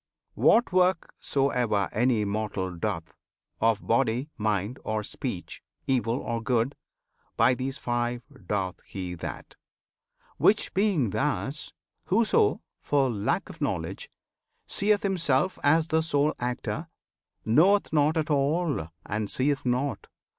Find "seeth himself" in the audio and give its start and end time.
14.65-15.59